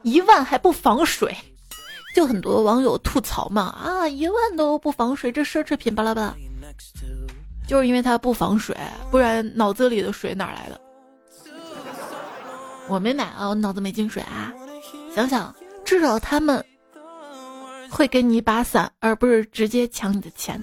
[0.03, 1.35] 一万还不防水，
[2.15, 6.35] 就很多网友吐槽嘛啊，一万都不防水，这奢侈品巴拉巴拉，
[7.67, 8.75] 就是因为它不防水，
[9.11, 10.79] 不然脑子里的水哪来的？
[12.87, 14.53] 我没买啊，我脑子没进水啊，
[15.13, 15.53] 想想。
[15.83, 16.65] 至少他们
[17.91, 20.59] 会给你一把伞，而不是直接抢你的钱。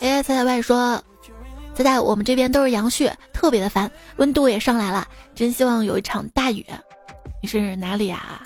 [0.00, 1.02] 哎，彩彩外说，
[1.74, 6.64] 彩彩，我们这边都是杨絮，特别的烦，温度也上来了，真希望有一场大雨。
[7.42, 8.42] 你是哪里啊？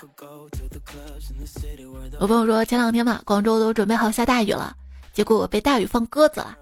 [2.19, 4.75] 我朋友说，前两天嘛，广州都准备好下大雨了，
[5.13, 6.57] 结果被大雨放鸽子了。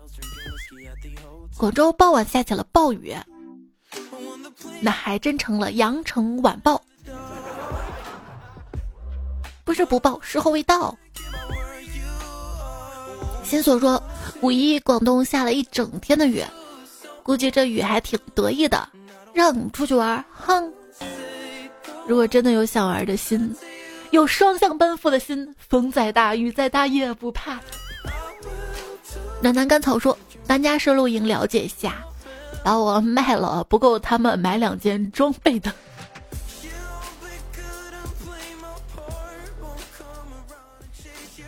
[1.57, 3.15] 广州傍晚下起了暴雨。
[4.79, 6.81] 那还真成了羊城晚报，
[9.63, 10.95] 不是不报，时候未到。
[13.43, 14.01] 新所说，
[14.41, 16.43] 五一广东下了一整天的雨，
[17.21, 18.87] 估计这雨还挺得意的，
[19.33, 20.71] 让你出去玩，哼。
[22.07, 23.53] 如果真的有想玩的心，
[24.11, 27.59] 有双向奔赴的心，风再大雨再大也不怕。
[29.41, 31.95] 暖男甘草说，搬家式露营，了解一下。
[32.63, 35.69] 把我卖了不够他们买两件装备的。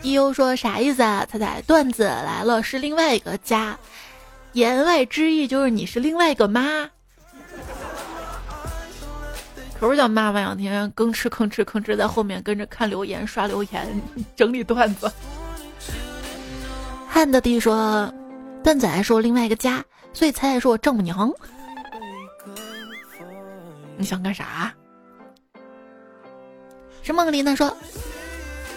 [0.06, 1.26] 一优说啥意思啊？
[1.28, 3.76] 彩彩段子来了，是另外一个家，
[4.52, 6.88] 言外之意就是你是另外一个妈。
[9.80, 14.00] 可不叫妈妈两天吭哧吭哧吭哧在后面跟着看留言刷留言
[14.36, 15.10] 整理段子。
[17.08, 18.08] 汉的弟说，
[18.62, 21.32] 段子来说另外一个家，所以彩彩说我丈母娘。
[23.96, 24.72] 你想干啥？
[27.02, 27.76] 是梦里呢说，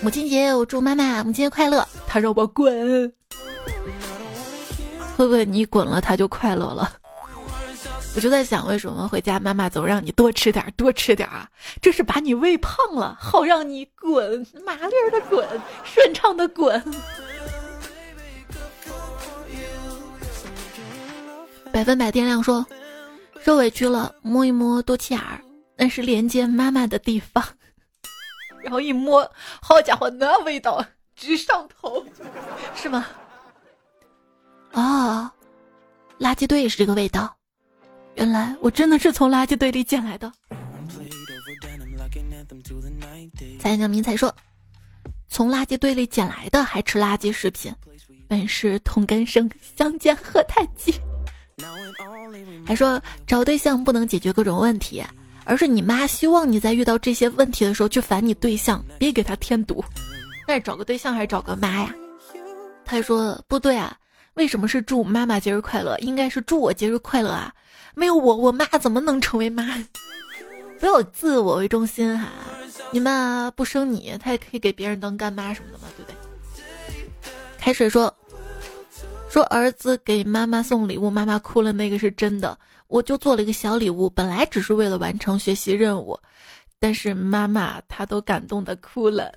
[0.02, 1.88] 母亲节我祝妈妈母亲节快乐。
[2.08, 3.14] 他让我滚，
[5.16, 6.92] 会不会你滚了他就快乐了？
[8.16, 11.48] 我就在想，为什么回家妈妈总让你多吃点多吃点啊？
[11.82, 15.48] 这是把你喂胖了，好让你滚麻利儿的滚，
[15.84, 16.84] 顺畅的滚。
[21.72, 22.66] 百分百电量说。
[23.42, 25.40] 受委屈了，摸一摸肚脐眼儿，
[25.78, 27.42] 那是连接妈妈的地方。
[28.62, 29.30] 然后一摸，
[29.62, 30.84] 好家伙，那味道
[31.16, 32.06] 直上头，
[32.76, 33.06] 是吗？
[34.74, 35.30] 哦，
[36.20, 37.36] 垃圾堆也是这个味道。
[38.16, 40.32] 原来我真的是从垃圾堆里捡来的。
[43.60, 44.34] 彩娘明才说，
[45.28, 47.74] 从垃圾堆里捡来的还吃垃圾食品，
[48.28, 50.94] 本是同根生，相煎何太急。
[52.66, 55.04] 还说找对象不能解决各种问题，
[55.50, 59.84] 而是你妈希望你在遇到这些问题的时候去烦你对象，别给他添堵。
[60.48, 61.92] 那是找个对象还是找个妈呀？
[62.86, 63.98] 他说不对啊，
[64.36, 65.98] 为什么是祝妈妈节日快乐？
[66.02, 67.52] 应该是祝我节日快乐啊！
[67.96, 69.66] 没有我，我妈怎么能成为妈？
[70.80, 72.28] 不要自我为中心哈！
[72.92, 76.16] 你妈不生你，她也可以给别人当干妈什么的嘛，对不对？
[77.58, 78.16] 开水说。
[79.32, 82.58] 说儿子给妈妈送礼物，妈妈哭了，那个是真的。
[82.90, 86.20] 我就做了一个小礼物，本来只是为了完成学习任务，
[86.80, 89.32] 但是妈妈她都感动的哭了。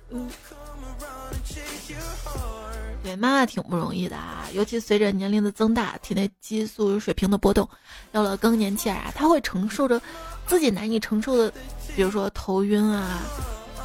[3.03, 7.69] 对，妈妈挺不容易的啊，尤其随着年龄的增大，体内激素水平的波动，
[8.11, 10.01] 到了更年期啊，她会承受着
[10.47, 11.53] 自己难以承受的，
[11.95, 13.21] 比如说头晕啊，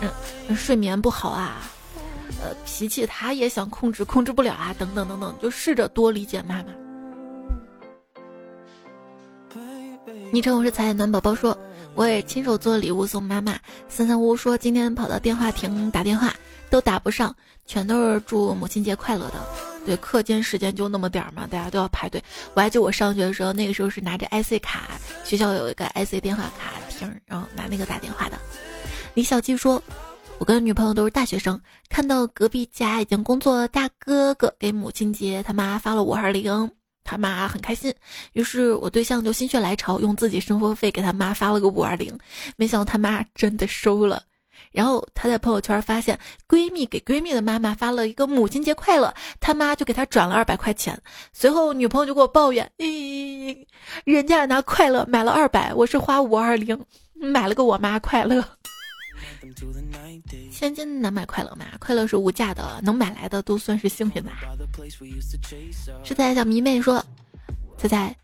[0.01, 1.71] 嗯，睡眠不好啊。
[2.41, 6.88] 呃，脾气他也想控制，控制不了啊，等等等等，就试着多理解妈妈。
[10.31, 11.57] 昵称我是彩暖宝宝说，
[11.95, 13.59] 我也亲手做礼物送妈妈。
[13.89, 16.35] 三三五说今天跑到电话亭打电话
[16.69, 19.35] 都打不上，全都是祝母亲节快乐的。
[19.87, 22.23] 对，课间时间就那么点儿嘛，大家都要排队。
[22.53, 24.83] 我还记得我上学的时候，那个时候是拿着 IC 卡，
[25.25, 28.39] 学校有一个 IC 电话卡亭，然后拿那个打电话的。
[29.15, 29.83] 李小七说。
[30.41, 36.71] 我跟女朋友都是大学生，看到隔壁家已经工作大哥哥给母亲节他妈发了五二零，
[37.09, 37.95] 他妈很开心，
[38.35, 42.15] 于是我对象就心血来潮用自己生活费给他妈发了个五二零，
[42.57, 44.23] 没想到他妈真的收了，
[44.73, 51.01] 然后他在朋友圈发现闺蜜给闺蜜的妈妈发了一个母亲节快乐，他妈就给他转了二百块钱，
[51.33, 53.57] 随后女朋友就给我抱怨，咦，
[54.05, 56.79] 人家拿快乐买了二百，我是花五二零
[57.15, 58.45] 买了个我妈快乐。
[60.51, 64.33] 千金难买快乐嘛，快乐是无价的，能买来的都算是幸运吧。
[66.05, 67.05] 是在小迷妹说，
[67.77, 68.15] 猜猜，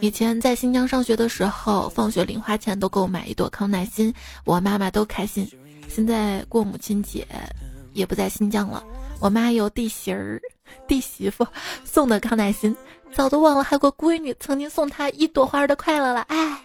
[0.00, 4.12] 以前在新疆上学的时候，放学零花钱都够买一朵康乃馨，
[4.44, 5.48] 我妈妈都开心。
[5.88, 7.26] 现在过母亲节，
[7.92, 8.82] 也不在新疆了，
[9.20, 10.40] 我妈有弟媳儿、
[10.88, 11.46] 弟媳妇
[11.84, 12.74] 送的康乃馨，
[13.12, 16.22] 早都忘了还有个闺女曾经送她一朵花的快乐了。
[16.22, 16.58] 哎，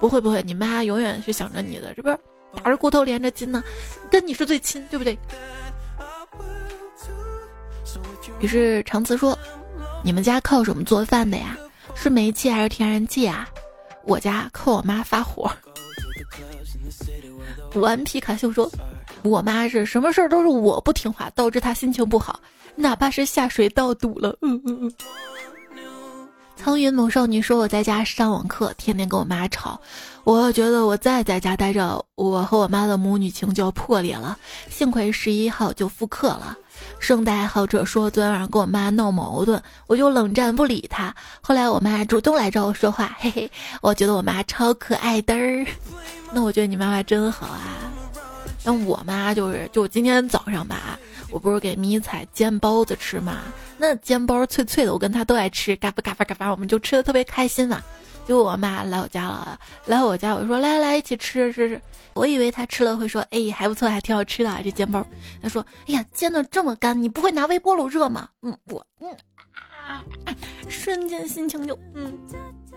[0.00, 2.18] 不会不会，你妈永远是想着你的，这不是？
[2.56, 3.62] 打着骨头连着筋呢，
[4.10, 5.18] 跟你是最亲，对不对？
[8.40, 9.38] 于是长慈说
[10.02, 11.56] ：“你们家靠什么做饭的呀？
[11.94, 13.48] 是煤气还是天然气啊？
[14.04, 15.50] 我家靠我妈发火。”
[17.74, 18.70] 顽皮卡秀说
[19.22, 22.40] ：“我妈是什么事儿都是我不听话，导致她心情不好，
[22.74, 24.92] 哪怕是下水道堵了。”嗯嗯嗯。
[26.56, 29.80] 苍云某少女说：“我在家上网课，天天跟我妈吵。
[30.24, 34.36] 我觉得我再在家待着，我和我妈的母女情就要破裂了。
[34.70, 36.56] 幸亏十一号就复课了。”
[36.98, 41.14] 圣诞爱好者说：“昨天晚上跟我妈闹矛盾，我就冷战不理她。
[41.42, 43.50] 后来我妈主动来找我说话，嘿嘿，
[43.82, 45.66] 我觉得我妈超可爱的儿。
[46.32, 47.60] 那我觉得你妈妈真好啊。
[48.64, 50.98] 那我妈就是，就今天早上吧。”
[51.30, 53.38] 我不是给迷彩煎包子吃嘛？
[53.76, 57.82] 那煎包脆脆的，我跟他都爱吃，嘎巴嘎巴嘎巴，我们就吃的特别开心嘛。
[58.26, 61.80] 就我妈来我家了，来我家，我说来来来一起吃吃吃。
[62.14, 65.04] 我以为她吃了会说，哎，还不错，还挺好吃的这煎包。
[65.42, 68.28] 她说，哎呀，煎的这么干，你不会拿微波炉热吗？
[68.42, 69.10] 嗯，我嗯
[69.86, 70.02] 啊，
[70.68, 72.16] 瞬间心情就嗯，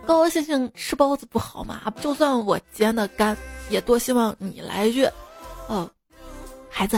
[0.06, 1.82] 高高兴兴吃包子不好吗？
[2.02, 3.38] 就算我煎的干，
[3.70, 5.06] 也多希望你来一句，
[5.68, 5.89] 哦，
[6.70, 6.98] 孩子。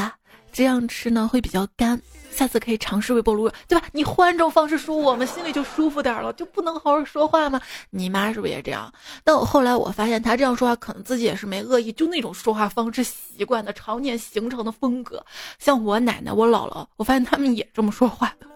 [0.51, 2.01] 这样吃呢会比较干。
[2.31, 3.85] 下次可以尝试微波炉，对吧？
[3.91, 7.59] 你换种方式说，我们心里就舒服点了，就不能好好说话吗？
[7.89, 8.91] 你妈是不是也这样？
[9.23, 15.21] 但我后来我发现，她这样说话可能自己也是没恶意，就那种说话方式习惯的，常年形成的风格。
[15.57, 18.47] 像我奶奶、我姥姥，我发现他们也这么说话的。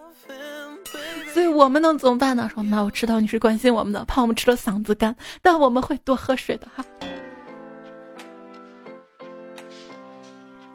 [1.34, 2.48] 所以我们能怎么办呢？
[2.54, 6.84] 说妈，我知道你是关心我们的，怕我们吃了嗓子干，但我们会多喝水的哈。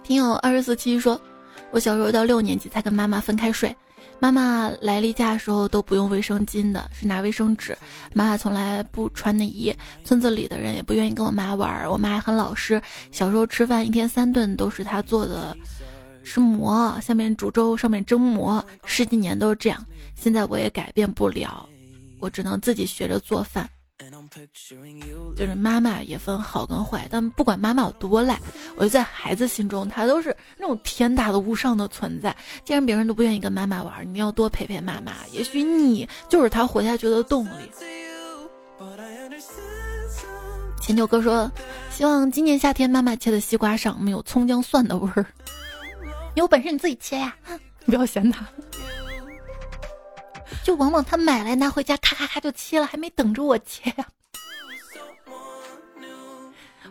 [0.03, 1.19] 听友二十四七说。
[1.71, 3.75] 我小时候到六年级才跟妈妈分开睡，
[4.19, 7.77] 妈妈来例假的时候都不用卫生巾的，是拿卫生纸。
[8.13, 11.89] 妈妈从来不穿内衣，村子里的人也不愿意跟我妈玩儿。
[11.89, 15.55] 我妈还很老实，小时候吃饭一天三顿都是她做的，
[16.23, 19.85] 吃馍，下面煮粥，上面蒸馍，十几年都是这样。
[20.15, 21.69] 现在我也改变不了，
[22.19, 23.69] 我只能自己学着做饭。
[25.35, 28.39] 就是妈妈也分好跟坏，但不管妈妈有多赖，
[28.75, 32.35] 我就在孩子心中，她都是那种天大的无上的存在。
[32.63, 37.71] 既然别人都不愿意跟妈妈玩，你要多陪陪妈妈，也许你就是她活下去的动力。
[40.81, 41.51] 前九哥说，
[41.91, 45.25] 希望今年夏天妈妈切的西瓜上没有葱姜蒜的味儿。
[46.35, 47.35] 你有本事你自己切呀，
[47.85, 48.45] 你 不要嫌他。
[50.63, 54.07] 就往往他买来拿回家，咔咔咔就切了，还没等着我切呀。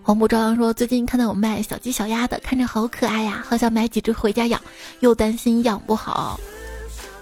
[0.02, 4.60] 黄浦朝阳说：“最近看到有卖小鸡小鸭的，看着好可爱呀，好想买几只回家养，
[5.00, 6.40] 又担心养不好。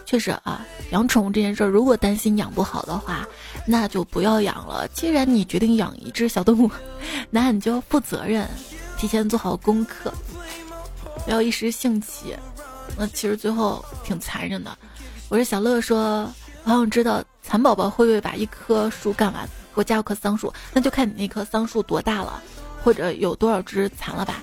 [0.04, 3.26] 确实啊，养宠物这件事儿，如果担心养不好的话，
[3.66, 4.86] 那就不要养了。
[4.94, 6.70] 既然你决定养一只小动物，
[7.28, 8.48] 那你就要负责任，
[8.98, 10.12] 提前做好功课，
[11.24, 12.36] 不要一时兴起。
[12.96, 14.78] 那其实最后挺残忍的。”
[15.28, 22.40] 我是小乐说，我想知道蚕宝宝会不会把一棵树干完，给我加棵桑树，那就看你那棵桑树多大了，
[22.86, 24.40] 或者有多少只蚕了吧。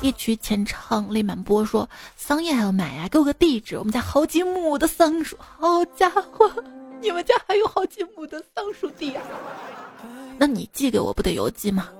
[0.00, 1.86] 一曲浅唱泪满波说，
[2.16, 5.36] 桑叶还要买呀，给我个地址，我们家好几亩的桑树。
[5.38, 6.50] 好家伙，
[7.02, 9.22] 你们家还有好几亩的桑树地啊？
[10.38, 11.90] 那你寄给我不得邮寄吗？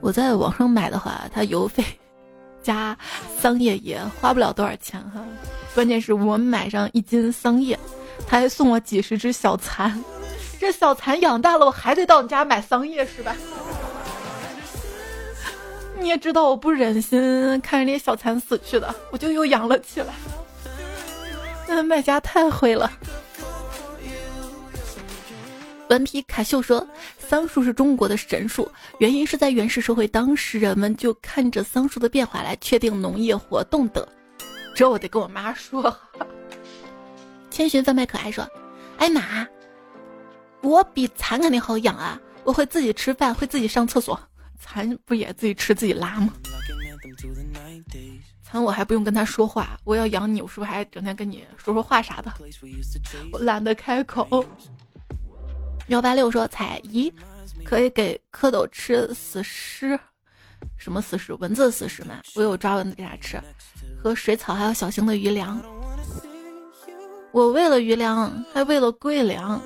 [0.00, 1.84] 我在网上买的话，它邮费。
[2.60, 2.98] 加
[3.40, 5.24] 桑叶也花不了多少钱哈，
[5.72, 7.78] 关键是我买上一斤桑叶，
[8.26, 10.04] 他还送我几十只小蚕，
[10.58, 13.36] 这小蚕养大了我还得到你家买桑叶是吧？
[15.98, 20.14] 你也知道我不忍心看着那些小蚕死去的，我就又养了起来。
[21.66, 22.90] 那卖家太会了。
[25.88, 26.86] 顽皮卡秀说
[27.16, 34.06] ：“桑树是中国的神树，原因是在原始社会，当时人们就看着桑树的变化来确定农业活动的。
[34.74, 35.96] 这我得跟我妈说。”
[37.50, 38.46] 千寻贩卖可爱说
[38.98, 39.46] ：“哎妈，
[40.60, 42.20] 我比蚕肯定好养啊！
[42.42, 44.20] 我会自己吃饭，会自己上厕所，
[44.60, 46.32] 蚕不也自己吃自己拉吗？
[48.42, 52.32] 蚕我还不用跟他说话，我要养你，我是不是还整天跟你说说话啥的？
[53.32, 54.44] 我懒得开口。”
[55.88, 57.12] 幺八六说：“彩姨
[57.64, 59.98] 可以给蝌蚪吃死尸，
[60.76, 61.32] 什么死尸？
[61.34, 62.20] 蚊子死尸吗？
[62.34, 63.40] 我有抓蚊子给它吃，
[64.02, 65.60] 和水草，还有小型的鱼粮。
[67.32, 69.60] 我喂了鱼粮，还喂了龟粮，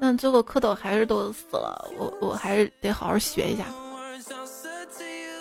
[0.00, 1.90] 但最后蝌蚪还是都死了。
[1.98, 3.64] 我我还是得好好学一下。”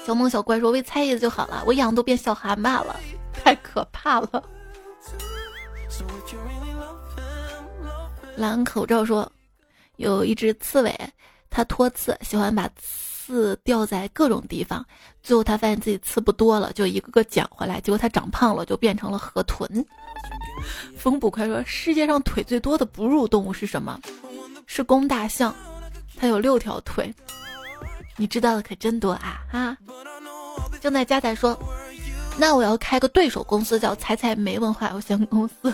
[0.05, 2.95] 小萌小怪说：“喂菜叶子就好了，我养都变小蛤蟆了，
[3.33, 4.43] 太可怕了。”
[8.35, 9.31] 蓝口罩说。
[9.97, 10.93] 有一只刺猬，
[11.49, 14.85] 它脱刺，喜欢把刺掉在各种地方。
[15.23, 17.79] 最后，它发现自己刺不多了，就一个个捡回来。
[17.79, 19.85] 结果它长胖了，就变成了河豚。
[20.97, 23.97] 风捕快说：“世界上腿最多的哺乳动物是什么？
[24.65, 25.55] 是公大象，
[26.17, 27.15] 它有六条腿。
[28.17, 29.77] 你知道的可真多啊！”啊，
[30.81, 31.57] 正在加载说
[32.37, 35.73] ：“那我要开个对手公司，叫彩彩没文化有限公司。”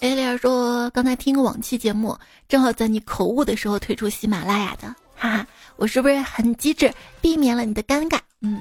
[0.00, 2.14] 艾丽儿说：“刚才听个往期节目，
[2.46, 5.46] 正好在你口误的时候推出喜马拉雅的，哈哈，
[5.76, 6.92] 我是不是很机智，
[7.22, 8.18] 避免了你的尴尬？
[8.42, 8.60] 嗯，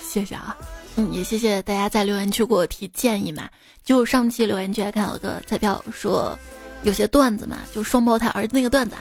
[0.00, 0.56] 谢谢啊，
[0.94, 3.48] 嗯，也谢谢大家在留言区给我提建议嘛。
[3.82, 6.38] 就上期留言区还看到个彩票说，
[6.84, 8.94] 有些段子嘛，就双胞胎儿子那个段子。”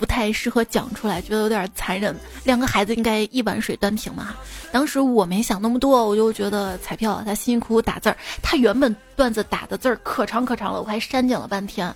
[0.00, 2.16] 不太适合讲出来，觉得有点残忍。
[2.42, 4.34] 两个孩子应该一碗水端平嘛。
[4.72, 11.94] 当时我没想那么多，我就觉得彩票他辛辛苦苦打字儿，他原本段子打的字儿可长可长了，我还删减了半天。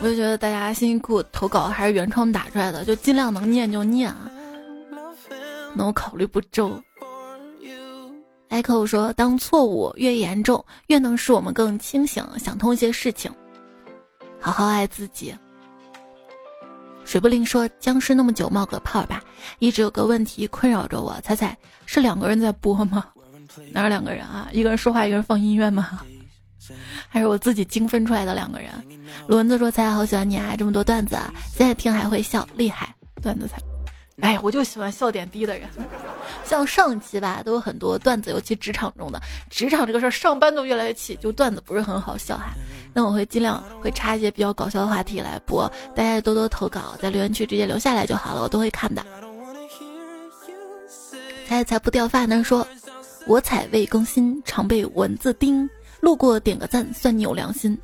[0.00, 4.30] 我就觉得大家辛辛苦苦投稿还是原创打出来的，就尽量能念就念啊。
[5.74, 6.82] 那我考虑不周。
[8.48, 13.30] Echo 说：“当错误越严重，越能使我们更清醒，想通一些事情，
[14.40, 15.34] 好好爱自己。”
[17.06, 19.22] 水不灵说：“僵尸那么久冒个泡吧，
[19.60, 21.18] 一直有个问题困扰着我。
[21.22, 23.06] 猜猜是两个人在播吗？
[23.70, 24.48] 哪有两个人啊？
[24.50, 26.00] 一个人说话，一个人放音乐吗？
[27.08, 28.70] 还是我自己精分出来的两个人？
[29.28, 32.92] 轮子说：“猜好喜欢你啊，这么多段子，啊，现在听还会笑，厉害！
[33.22, 33.56] 段子才……
[34.20, 35.68] 哎，我就喜欢笑点低的人。
[36.44, 42.52] 像上期吧，都有很多段子，尤其职场中的职场这个事儿，上班都越来越气，就段子不是很好笑哈。
[42.96, 49.04] 那我会尽量会插一些比较搞笑的话题来播，大家多多投稿，在留言区直接留下来就好了，我都会看的。
[51.46, 52.66] 才才不掉发呢，说
[53.26, 55.68] 我彩未更新，常被蚊子叮，
[56.00, 57.76] 路过点个赞，算你有良心。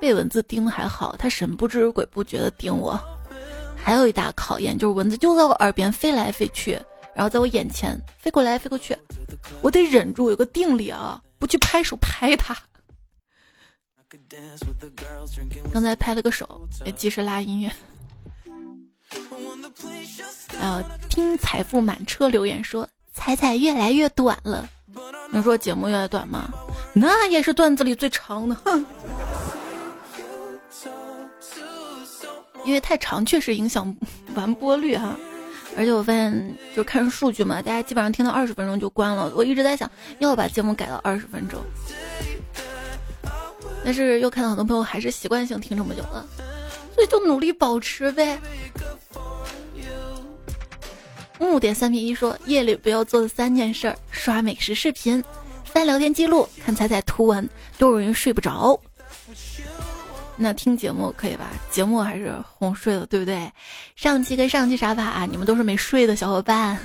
[0.00, 2.96] 被蚊子叮还好，它神不知鬼不觉的叮我。
[3.74, 6.78] 还有一大考验就是蚊子就在我耳边飞来飞去，
[7.12, 8.96] 然后在我眼前飞过来飞过去，
[9.62, 12.56] 我得忍住，有个定力啊，不去拍手拍它。
[15.72, 17.70] 刚才拍了个手，也及时拉音乐。
[20.60, 24.68] 呃，听财富满车留言说彩彩越来越短了，
[25.30, 26.50] 能说节目越来越短吗？
[26.92, 28.84] 那也是段子里最长的，哼。
[32.64, 33.96] 因为太长确实影响
[34.34, 35.16] 完播率哈，
[35.76, 39.32] 而且我发现就看数据嘛，大家基本上听到二十分钟就关了。
[39.36, 39.88] 我一直在想
[40.18, 41.60] 要把节目改到二十分钟，
[43.86, 46.26] 但是又看到很多朋友还是习惯性听这么久了，
[46.92, 48.36] 所以就努力保持呗。
[51.38, 55.22] 木点三 P 一说夜里不要做的三件事：刷美食视频、
[55.62, 58.76] 翻聊天记录、看彩彩图文，都容易睡不着。
[60.34, 61.50] 那听节目可以吧？
[61.70, 63.48] 节目还是哄睡了，对不对？
[63.94, 65.24] 上期跟上期啥吧？
[65.30, 66.76] 你们都是没睡的小伙伴。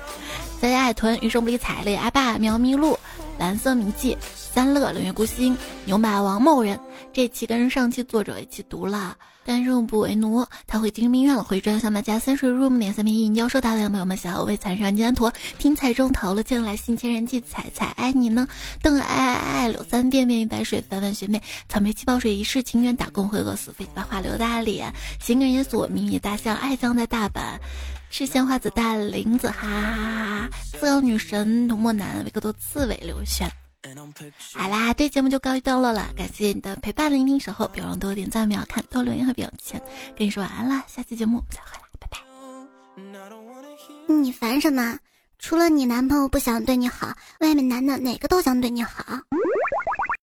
[0.58, 2.98] 大家爱屯余生不理睬泪阿爸喵咪路
[3.38, 6.78] 蓝色迷记三乐冷月孤星牛马王某人。
[7.12, 9.16] 这期跟上期作者一起读了。
[9.48, 18.48] 但入不为奴，他会精神病院了，会专小马家三水入点三片一教授大量朋友们小为残山金陀听彩中投了进来，新千人记彩彩爱你呢，
[18.82, 27.56] 邓爱爱爱柳三变面一白水翻翻学妹草莓气泡水一世情缘打工会饿死飞把话留大脸行人也锁迷你大象爱将在大阪
[28.10, 30.48] 吃鲜花子大林子哈哈
[30.80, 33.50] 自由女神涂墨男维克多刺猬刘轩。
[34.54, 39.80] 好啦，这节目就告一段落了，感谢你的陪伴、聆听、守候，别忘多点赞、秒看、多留言和表情。
[40.16, 42.18] 跟你说晚安啦，下期节目再会啦，拜拜。
[44.12, 44.98] 你烦什么？
[45.38, 49.04] 除了你男朋友不想对你好，外面男的哪个都想对你好。